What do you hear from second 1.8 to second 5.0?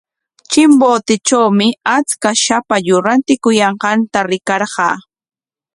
achka shapallu rantikuyanqanta rikarqaa.